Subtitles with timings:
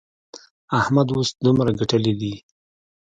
[0.79, 2.33] احمد اوس دومره ګټلې دي.